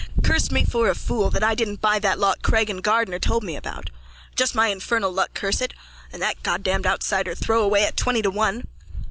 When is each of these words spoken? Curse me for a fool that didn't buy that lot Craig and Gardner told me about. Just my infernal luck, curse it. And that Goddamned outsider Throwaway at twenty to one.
Curse 0.23 0.49
me 0.49 0.65
for 0.65 0.89
a 0.89 0.95
fool 0.95 1.29
that 1.29 1.55
didn't 1.59 1.79
buy 1.79 1.99
that 1.99 2.17
lot 2.17 2.41
Craig 2.41 2.71
and 2.71 2.81
Gardner 2.83 3.19
told 3.19 3.43
me 3.43 3.55
about. 3.55 3.91
Just 4.35 4.55
my 4.55 4.69
infernal 4.69 5.11
luck, 5.13 5.29
curse 5.35 5.61
it. 5.61 5.75
And 6.11 6.19
that 6.23 6.41
Goddamned 6.41 6.87
outsider 6.87 7.35
Throwaway 7.35 7.83
at 7.83 7.97
twenty 7.97 8.23
to 8.23 8.31
one. 8.31 8.65